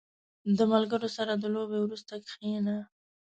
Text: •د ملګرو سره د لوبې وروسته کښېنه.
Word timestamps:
•د 0.57 0.59
ملګرو 0.71 1.09
سره 1.17 1.33
د 1.37 1.43
لوبې 1.55 1.79
وروسته 1.81 2.13
کښېنه. 2.25 2.77